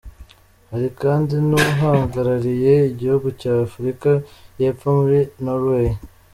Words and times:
Hari 0.71 0.87
kandi 1.01 1.33
n’uhagarariye 1.49 2.73
igihugu 2.91 3.27
cy’Afrika 3.39 4.09
y’Epfo 4.59 4.87
muri 4.99 5.19
Norway. 5.45 5.89